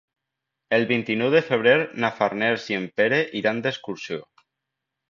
El 0.77 0.85
vint-i-nou 0.91 1.29
de 1.35 1.43
febrer 1.49 1.75
na 2.05 2.11
Farners 2.17 2.67
i 2.73 2.79
en 2.81 2.91
Pere 2.99 3.25
iran 3.43 3.65
d'excursió. 3.69 4.21